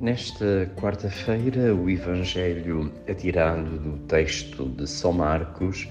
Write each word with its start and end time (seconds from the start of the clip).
Nesta 0.00 0.66
quarta-feira, 0.76 1.74
o 1.74 1.90
Evangelho 1.90 2.90
é 3.06 3.12
tirado 3.12 3.78
do 3.78 3.98
texto 4.06 4.64
de 4.70 4.88
São 4.88 5.12
Marcos 5.12 5.86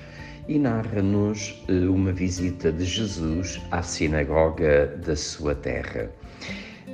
e 0.47 0.57
narra-nos 0.57 1.63
eh, 1.67 1.87
uma 1.87 2.11
visita 2.11 2.71
de 2.71 2.85
Jesus 2.85 3.61
à 3.69 3.83
sinagoga 3.83 4.87
da 5.05 5.15
sua 5.15 5.53
terra. 5.53 6.09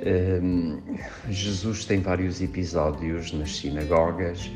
Ehm, 0.02 0.76
Jesus 1.30 1.86
tem 1.86 2.00
vários 2.00 2.42
episódios 2.42 3.32
nas 3.32 3.56
sinagogas 3.56 4.50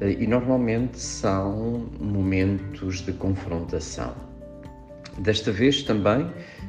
eh, 0.00 0.16
e 0.18 0.26
normalmente 0.26 0.98
são 0.98 1.88
momentos 2.00 3.02
de 3.02 3.12
confrontação. 3.12 4.29
Desta 5.20 5.52
vez 5.52 5.82
também, 5.82 6.26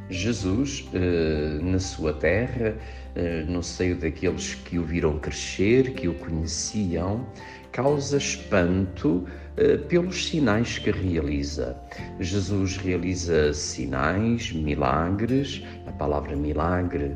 Jesus, 0.10 0.86
eh, 0.94 1.58
na 1.62 1.80
sua 1.80 2.12
terra, 2.12 2.76
eh, 3.16 3.46
no 3.48 3.64
seio 3.64 3.96
daqueles 3.96 4.56
que 4.56 4.78
o 4.78 4.84
viram 4.84 5.18
crescer, 5.20 5.94
que 5.94 6.10
o 6.10 6.14
conheciam, 6.16 7.26
causa 7.72 8.18
espanto 8.18 9.26
eh, 9.56 9.78
pelos 9.78 10.28
sinais 10.28 10.78
que 10.78 10.92
realiza. 10.92 11.78
Jesus 12.20 12.76
realiza 12.76 13.54
sinais, 13.54 14.52
milagres, 14.52 15.64
a 15.88 15.94
palavra 15.94 16.36
milagre 16.36 17.16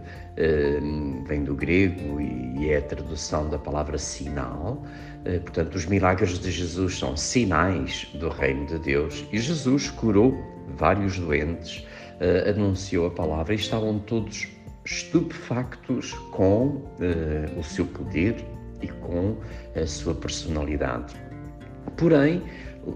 vem 1.28 1.44
do 1.44 1.54
grego 1.54 2.20
e 2.22 2.70
é 2.70 2.78
a 2.78 2.82
tradução 2.82 3.50
da 3.50 3.58
palavra 3.58 3.98
sinal. 3.98 4.84
Portanto, 5.44 5.76
os 5.76 5.86
milagres 5.86 6.38
de 6.40 6.52
Jesus 6.52 6.98
são 6.98 7.16
sinais 7.16 8.06
do 8.16 8.28
reino 8.28 8.66
de 8.68 8.80
Deus 8.80 9.26
e 9.32 9.40
Jesus 9.40 9.90
curou 9.90 10.55
vários 10.78 11.18
doentes, 11.20 11.86
anunciou 12.50 13.08
a 13.08 13.12
palavra 13.12 13.54
e 13.54 13.58
estavam 13.58 14.00
todos 14.00 14.48
estupefactos 14.86 16.14
com 16.32 16.68
uh, 16.68 17.60
o 17.60 17.64
seu 17.64 17.86
poder 17.86 18.36
e 18.82 18.88
com 18.88 19.36
a 19.76 19.86
sua 19.86 20.14
personalidade. 20.14 21.16
Porém, 21.98 22.44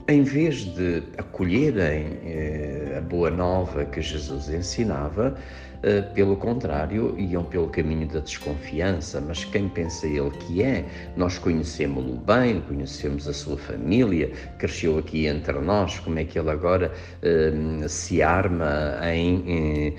em 0.07 0.23
vez 0.23 0.65
de 0.65 1.03
acolherem 1.17 2.19
eh, 2.23 2.95
a 2.97 3.01
boa 3.01 3.31
nova 3.31 3.85
que 3.85 4.01
Jesus 4.01 4.49
ensinava, 4.49 5.35
eh, 5.81 6.01
pelo 6.01 6.35
contrário, 6.37 7.15
iam 7.17 7.43
pelo 7.43 7.69
caminho 7.69 8.07
da 8.07 8.19
desconfiança. 8.19 9.19
Mas 9.19 9.45
quem 9.45 9.67
pensa 9.67 10.05
ele 10.05 10.29
que 10.31 10.61
é? 10.61 10.85
Nós 11.17 11.39
conhecemos-lo 11.39 12.17
bem, 12.17 12.61
conhecemos 12.61 13.27
a 13.27 13.33
sua 13.33 13.57
família, 13.57 14.31
cresceu 14.59 14.99
aqui 14.99 15.25
entre 15.25 15.57
nós, 15.59 15.97
como 15.99 16.19
é 16.19 16.23
que 16.23 16.37
ele 16.37 16.51
agora 16.51 16.91
eh, 17.23 17.87
se 17.87 18.21
arma 18.21 18.99
em, 19.11 19.43
em, 19.49 19.95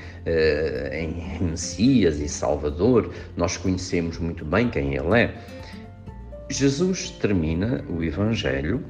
em 0.93 1.45
Messias 1.51 2.21
e 2.21 2.29
Salvador? 2.29 3.13
Nós 3.37 3.57
conhecemos 3.57 4.19
muito 4.19 4.45
bem 4.45 4.69
quem 4.71 4.95
ele 4.95 5.21
é. 5.21 5.35
Jesus 6.49 7.11
termina 7.11 7.85
o 7.89 8.03
Evangelho 8.03 8.85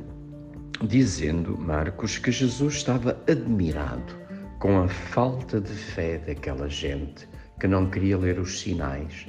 dizendo, 0.82 1.58
Marcos, 1.58 2.18
que 2.18 2.32
Jesus 2.32 2.76
estava 2.76 3.22
admirado 3.28 4.14
com 4.58 4.78
a 4.78 4.88
falta 4.88 5.60
de 5.60 5.72
fé 5.72 6.18
daquela 6.18 6.68
gente 6.68 7.28
que 7.60 7.66
não 7.66 7.90
queria 7.90 8.16
ler 8.16 8.38
os 8.38 8.60
sinais, 8.60 9.26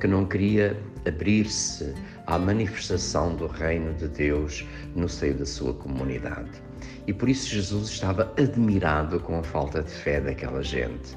que 0.00 0.06
não 0.06 0.24
queria 0.24 0.80
abrir-se 1.06 1.94
à 2.26 2.38
manifestação 2.38 3.36
do 3.36 3.46
reino 3.46 3.92
de 3.94 4.08
Deus 4.08 4.66
no 4.96 5.08
seio 5.08 5.34
da 5.34 5.44
sua 5.44 5.74
comunidade. 5.74 6.62
E 7.06 7.12
por 7.12 7.28
isso 7.28 7.48
Jesus 7.48 7.90
estava 7.90 8.32
admirado 8.38 9.20
com 9.20 9.38
a 9.38 9.42
falta 9.42 9.82
de 9.82 9.90
fé 9.90 10.20
daquela 10.20 10.62
gente. 10.62 11.16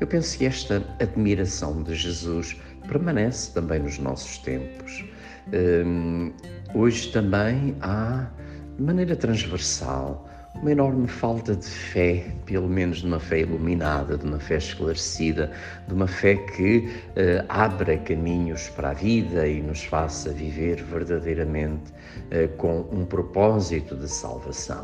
Eu 0.00 0.06
penso 0.06 0.38
que 0.38 0.46
esta 0.46 0.76
admiração 1.00 1.82
de 1.82 1.94
Jesus 1.94 2.56
permanece 2.86 3.52
também 3.52 3.80
nos 3.80 3.98
nossos 3.98 4.38
tempos. 4.38 5.04
Hum, 5.52 6.32
hoje 6.74 7.10
também 7.12 7.76
há 7.80 8.28
de 8.76 8.82
maneira 8.82 9.14
transversal, 9.14 10.28
uma 10.56 10.72
enorme 10.72 11.06
falta 11.06 11.54
de 11.54 11.66
fé, 11.66 12.24
pelo 12.44 12.68
menos 12.68 12.98
de 12.98 13.06
uma 13.06 13.20
fé 13.20 13.40
iluminada, 13.40 14.16
de 14.16 14.24
uma 14.24 14.38
fé 14.38 14.56
esclarecida, 14.56 15.50
de 15.86 15.94
uma 15.94 16.08
fé 16.08 16.34
que 16.34 16.78
uh, 16.78 17.44
abra 17.48 17.96
caminhos 17.98 18.68
para 18.70 18.90
a 18.90 18.92
vida 18.92 19.46
e 19.46 19.60
nos 19.60 19.84
faça 19.84 20.30
viver 20.30 20.82
verdadeiramente 20.82 21.92
uh, 21.92 22.48
com 22.56 22.88
um 22.90 23.04
propósito 23.04 23.94
de 23.94 24.08
salvação. 24.08 24.82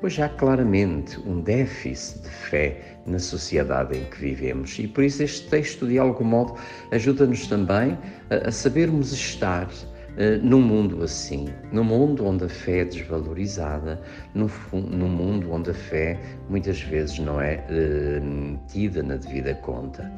Hoje 0.00 0.22
há 0.22 0.28
claramente 0.28 1.18
um 1.20 1.40
déficit 1.40 2.22
de 2.22 2.28
fé 2.28 2.80
na 3.06 3.18
sociedade 3.18 3.98
em 3.98 4.04
que 4.04 4.20
vivemos 4.20 4.78
e 4.78 4.86
por 4.86 5.02
isso 5.02 5.22
este 5.22 5.48
texto, 5.48 5.86
de 5.86 5.98
algum 5.98 6.24
modo, 6.24 6.54
ajuda-nos 6.92 7.46
também 7.48 7.98
a, 8.30 8.48
a 8.48 8.52
sabermos 8.52 9.12
estar 9.12 9.68
eh, 10.16 10.38
num 10.38 10.60
mundo 10.60 11.02
assim, 11.02 11.48
num 11.72 11.84
mundo 11.84 12.24
onde 12.24 12.44
a 12.44 12.48
fé 12.48 12.80
é 12.80 12.84
desvalorizada, 12.84 14.00
num, 14.34 14.48
num 14.72 15.08
mundo 15.08 15.52
onde 15.52 15.70
a 15.70 15.74
fé 15.74 16.18
muitas 16.48 16.80
vezes 16.80 17.18
não 17.18 17.40
é 17.40 17.56
uh, 17.56 18.58
tida 18.68 19.02
na 19.02 19.16
devida 19.16 19.54
conta. 19.56 20.10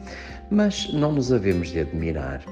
Mas 0.50 0.92
não 0.92 1.12
nos 1.12 1.32
havemos 1.32 1.68
de 1.68 1.80
admirar. 1.80 2.42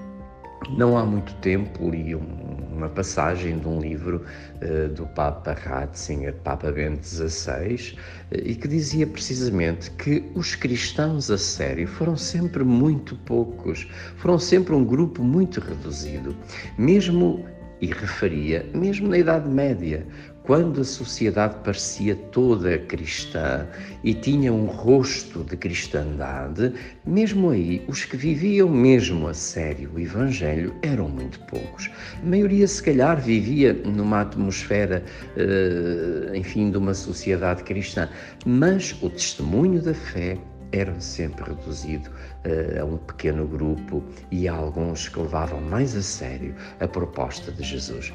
Não 0.71 0.97
há 0.97 1.05
muito 1.05 1.35
tempo 1.37 1.91
li 1.91 2.15
um, 2.15 2.25
uma 2.73 2.89
passagem 2.89 3.59
de 3.59 3.69
um 3.69 3.81
livro 3.81 4.25
uh, 4.63 4.89
do 4.95 5.07
Papa 5.07 5.53
Ratzinger, 5.53 6.35
Papa 6.43 6.73
Bento 6.73 7.07
XVI, 7.07 7.97
uh, 8.33 8.37
e 8.43 8.55
que 8.55 8.67
dizia 8.67 9.07
precisamente 9.07 9.91
que 9.93 10.25
os 10.35 10.55
cristãos 10.55 11.31
a 11.31 11.39
sério 11.39 11.87
foram 11.87 12.17
sempre 12.17 12.65
muito 12.65 13.15
poucos, 13.19 13.87
foram 14.17 14.39
sempre 14.39 14.75
um 14.75 14.85
grupo 14.85 15.23
muito 15.23 15.61
reduzido, 15.61 16.35
mesmo 16.79 17.45
e 17.81 17.87
referia, 17.87 18.65
mesmo 18.73 19.09
na 19.09 19.19
Idade 19.19 19.49
Média, 19.49 20.07
quando 20.45 20.83
a 20.83 20.85
sociedade 20.85 21.57
parecia 21.65 22.15
toda 22.15 22.79
cristã 22.79 23.67
e 24.05 24.13
tinha 24.13 24.53
um 24.53 24.67
rosto 24.67 25.43
de 25.43 25.57
cristandade, 25.57 26.73
mesmo 27.07 27.49
aí 27.49 27.83
os 27.89 28.05
que 28.05 28.17
viviam 28.17 28.69
mesmo 28.69 29.27
a 29.27 29.33
sério 29.33 29.91
o 29.95 29.99
Evangelho 29.99 30.75
eram 30.83 31.09
muito 31.09 31.41
poucos. 31.47 31.91
A 32.23 32.27
maioria, 32.27 32.69
se 32.69 32.83
calhar, 32.83 33.19
vivia 33.21 33.73
numa 33.73 34.21
atmosfera, 34.21 35.03
eh, 35.37 36.37
enfim, 36.37 36.71
de 36.71 36.77
uma 36.77 36.93
sociedade 36.93 37.63
cristã, 37.63 38.09
mas 38.45 38.95
o 39.03 39.09
testemunho 39.09 39.81
da 39.81 39.95
fé 39.95 40.37
era 40.73 41.01
sempre 41.01 41.45
reduzido 41.45 42.11
uh, 42.11 42.83
a 42.83 42.85
um 42.85 42.97
pequeno 42.97 43.47
grupo 43.47 44.03
e 44.33 44.49
a 44.49 44.53
alguns 44.53 45.09
que 45.09 45.21
levavam 45.21 45.61
mais 45.61 45.97
a 45.97 46.03
sério 46.03 46.53
a 46.81 46.89
proposta 46.89 47.53
de 47.53 47.63
Jesus. 47.63 48.13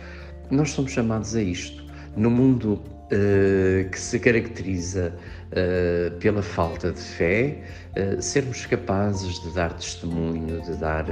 Nós 0.51 0.71
somos 0.71 0.91
chamados 0.91 1.35
a 1.35 1.41
isto 1.41 1.88
no 2.15 2.29
mundo 2.29 2.81
uh, 3.09 3.89
que 3.89 3.99
se 3.99 4.19
caracteriza 4.19 5.13
uh, 5.51 6.17
pela 6.17 6.41
falta 6.41 6.91
de 6.91 7.01
fé, 7.01 7.57
uh, 7.97 8.21
sermos 8.21 8.65
capazes 8.65 9.39
de 9.41 9.53
dar 9.53 9.73
testemunho, 9.73 10.61
de 10.61 10.75
dar 10.77 11.05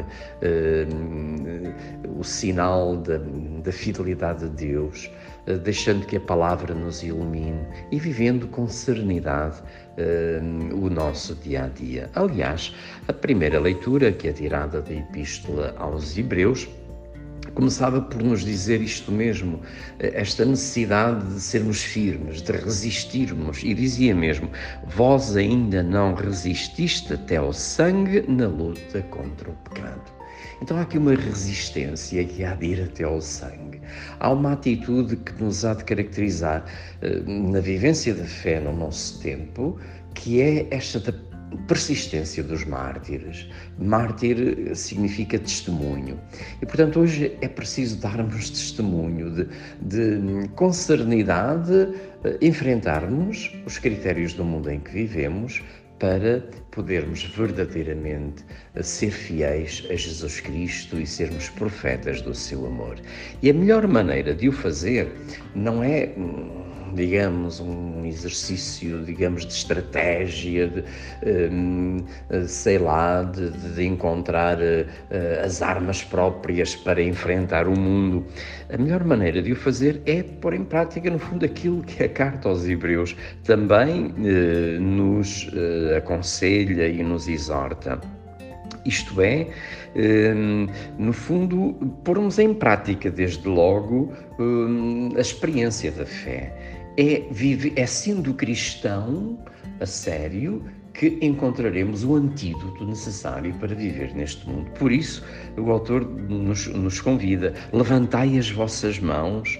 o 2.17 2.23
sinal 2.23 2.97
da, 2.97 3.19
da, 3.63 3.71
fidelidade 3.71 4.47
de 4.49 4.67
Deus, 4.67 5.11
deixando 5.63 6.05
que 6.05 6.17
a 6.17 6.19
palavra 6.19 6.73
nos 6.73 7.03
ilumine 7.03 7.65
e 7.91 7.99
vivendo 7.99 8.47
com 8.47 8.67
serenidade 8.67 9.61
o 10.73 10.89
nosso 10.89 11.35
dia 11.35 11.65
a 11.65 11.67
dia. 11.69 12.09
Aliás, 12.13 12.73
a 13.07 13.13
primeira 13.13 13.59
leitura, 13.59 14.11
que 14.11 14.27
é 14.27 14.33
tirada 14.33 14.81
da 14.81 14.93
Epístola 14.93 15.73
aos 15.77 16.17
Hebreus, 16.17 16.67
começava 17.57 17.99
por 17.99 18.21
nos 18.21 18.41
dizer 18.41 18.81
isto 18.81 19.11
mesmo, 19.11 19.59
esta 19.97 20.45
necessidade 20.45 21.25
de 21.33 21.41
sermos 21.41 21.81
firmes, 21.81 22.39
de 22.39 22.51
resistirmos, 22.51 23.63
e 23.63 23.73
dizia 23.73 24.13
mesmo: 24.13 24.47
Vós 24.85 25.35
ainda 25.35 25.81
não 25.81 26.13
resististe 26.13 27.13
até 27.13 27.37
ao 27.37 27.51
sangue 27.51 28.23
na 28.27 28.45
luta 28.47 29.01
contra 29.09 29.49
o 29.49 29.53
pecado. 29.55 30.03
Então 30.61 30.77
há 30.77 30.81
aqui 30.81 30.99
uma 30.99 31.15
resistência 31.15 32.23
que 32.25 32.43
há 32.43 32.53
de 32.53 32.67
ir 32.67 32.83
até 32.83 33.03
ao 33.05 33.19
sangue. 33.19 33.81
Há 34.19 34.31
uma 34.31 34.53
atitude 34.53 35.15
que 35.15 35.43
nos 35.43 35.65
há 35.65 35.73
de 35.73 35.83
caracterizar 35.83 36.63
eh, 37.01 37.21
na 37.25 37.59
vivência 37.59 38.13
da 38.13 38.25
fé 38.25 38.59
no 38.59 38.75
nosso 38.75 39.19
tempo, 39.19 39.79
que 40.13 40.41
é 40.41 40.67
esta 40.69 40.99
da 40.99 41.11
persistência 41.67 42.43
dos 42.43 42.65
mártires. 42.65 43.49
Mártir 43.79 44.75
significa 44.75 45.39
testemunho. 45.39 46.19
E, 46.61 46.65
portanto, 46.65 46.99
hoje 46.99 47.37
é 47.41 47.47
preciso 47.47 47.97
darmos 47.97 48.49
testemunho 48.49 49.31
de, 49.31 49.47
de 49.81 50.47
com 50.55 50.71
serenidade, 50.71 51.89
eh, 52.23 52.37
enfrentarmos 52.41 53.51
os 53.65 53.77
critérios 53.77 54.33
do 54.33 54.43
mundo 54.43 54.69
em 54.69 54.79
que 54.79 54.91
vivemos 54.91 55.61
para 55.99 56.43
podermos 56.71 57.23
verdadeiramente 57.23 58.45
eh, 58.75 58.83
ser 58.83 59.11
fiéis 59.11 59.85
a 59.89 59.95
Jesus 59.95 60.39
Cristo 60.39 60.99
e 60.99 61.07
sermos 61.07 61.49
profetas 61.49 62.21
do 62.21 62.35
seu 62.35 62.65
amor. 62.65 62.97
E 63.41 63.49
a 63.49 63.53
melhor 63.53 63.87
maneira 63.87 64.33
de 64.33 64.49
o 64.49 64.51
fazer 64.51 65.11
não 65.55 65.83
é 65.83 66.13
hum, 66.17 66.86
digamos, 66.93 67.59
um 67.59 68.05
exercício, 68.05 69.03
digamos, 69.03 69.45
de 69.45 69.53
estratégia, 69.53 70.67
de, 70.67 70.83
um, 71.51 72.03
sei 72.47 72.77
lá, 72.77 73.23
de, 73.23 73.51
de 73.51 73.85
encontrar 73.85 74.57
uh, 74.57 75.45
as 75.45 75.61
armas 75.61 76.03
próprias 76.03 76.75
para 76.75 77.01
enfrentar 77.01 77.67
o 77.67 77.77
mundo. 77.77 78.25
A 78.71 78.77
melhor 78.77 79.03
maneira 79.03 79.41
de 79.41 79.51
o 79.51 79.55
fazer 79.55 80.01
é 80.05 80.23
pôr 80.23 80.53
em 80.53 80.63
prática, 80.63 81.09
no 81.09 81.19
fundo, 81.19 81.45
aquilo 81.45 81.83
que 81.83 82.03
a 82.03 82.09
carta 82.09 82.49
aos 82.49 82.67
Hebreus 82.67 83.15
também 83.43 84.07
uh, 84.07 84.81
nos 84.81 85.47
uh, 85.47 85.97
aconselha 85.97 86.87
e 86.87 87.03
nos 87.03 87.27
exorta. 87.27 87.99
Isto 88.87 89.21
é, 89.21 89.47
hum, 90.33 90.67
no 90.97 91.11
fundo, 91.11 91.73
pormos 92.05 92.39
em 92.39 92.53
prática, 92.53 93.11
desde 93.11 93.45
logo, 93.45 94.13
hum, 94.39 95.09
a 95.17 95.19
experiência 95.19 95.91
da 95.91 96.05
fé. 96.05 96.76
É, 96.97 97.23
vive, 97.29 97.73
é 97.75 97.85
sendo 97.85 98.33
cristão, 98.33 99.37
a 99.79 99.85
sério, 99.85 100.65
que 100.97 101.19
encontraremos 101.21 102.03
o 102.03 102.15
antídoto 102.15 102.85
necessário 102.85 103.53
para 103.59 103.75
viver 103.75 104.15
neste 104.15 104.49
mundo. 104.49 104.69
Por 104.71 104.91
isso, 104.91 105.23
o 105.55 105.69
autor 105.71 106.03
nos, 106.05 106.67
nos 106.67 106.99
convida: 106.99 107.53
levantai 107.71 108.37
as 108.37 108.49
vossas 108.49 108.99
mãos, 108.99 109.59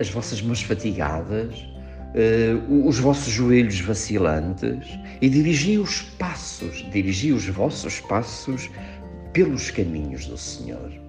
as 0.00 0.10
vossas 0.10 0.42
mãos 0.42 0.62
fatigadas, 0.62 1.56
uh, 1.58 2.86
os 2.86 2.98
vossos 2.98 3.32
joelhos 3.32 3.80
vacilantes 3.80 4.98
e 5.22 5.28
dirigi 5.28 5.78
os 5.78 6.02
passos, 6.02 6.84
dirigi 6.90 7.32
os 7.32 7.46
vossos 7.46 8.00
passos 8.00 8.68
pelos 9.32 9.70
caminhos 9.70 10.26
do 10.26 10.36
Senhor. 10.36 11.07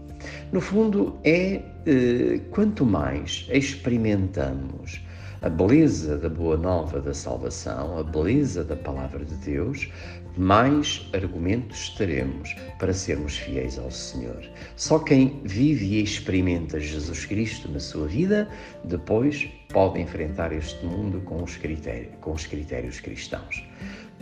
No 0.51 0.61
fundo, 0.61 1.17
é 1.23 1.61
uh, 1.87 2.39
quanto 2.51 2.85
mais 2.85 3.47
experimentamos 3.51 5.01
a 5.41 5.49
beleza 5.49 6.17
da 6.17 6.27
boa 6.27 6.57
nova 6.57 6.99
da 6.99 7.13
salvação, 7.13 7.97
a 7.97 8.03
beleza 8.03 8.63
da 8.63 8.75
palavra 8.75 9.23
de 9.23 9.35
Deus, 9.35 9.89
mais 10.37 11.09
argumentos 11.13 11.89
teremos 11.91 12.55
para 12.77 12.93
sermos 12.93 13.37
fiéis 13.37 13.79
ao 13.79 13.89
Senhor. 13.89 14.41
Só 14.75 14.99
quem 14.99 15.41
vive 15.45 15.85
e 15.85 16.03
experimenta 16.03 16.79
Jesus 16.79 17.25
Cristo 17.25 17.71
na 17.71 17.79
sua 17.79 18.07
vida, 18.07 18.49
depois 18.83 19.49
pode 19.69 20.01
enfrentar 20.01 20.51
este 20.51 20.85
mundo 20.85 21.21
com 21.21 21.41
os 21.43 21.55
critérios, 21.55 22.13
com 22.19 22.31
os 22.33 22.45
critérios 22.45 22.99
cristãos. 22.99 23.63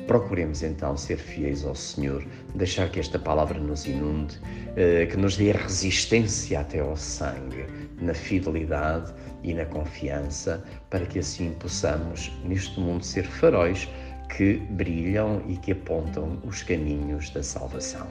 Procuremos 0.06 0.62
então 0.62 0.96
ser 0.96 1.18
fiéis 1.18 1.66
ao 1.66 1.75
Senhor, 1.75 2.24
deixar 2.54 2.90
que 2.90 3.00
esta 3.00 3.18
palavra 3.18 3.60
nos 3.60 3.86
inunde, 3.86 4.40
eh, 4.75 5.08
que 5.08 5.18
nos 5.18 5.36
dê 5.36 5.52
resistência 5.52 6.60
até 6.60 6.80
ao 6.80 6.96
sangue, 6.96 7.66
na 7.99 8.13
fidelidade 8.13 9.13
e 9.44 9.53
na 9.53 9.65
confiança, 9.65 10.63
para 10.89 11.05
que 11.05 11.19
assim 11.19 11.51
possamos, 11.59 12.31
neste 12.44 12.79
mundo, 12.79 13.03
ser 13.03 13.25
faróis 13.25 13.88
que 14.35 14.57
brilham 14.71 15.41
e 15.47 15.57
que 15.57 15.71
apontam 15.71 16.39
os 16.44 16.63
caminhos 16.63 17.29
da 17.29 17.41
salvação. 17.41 18.07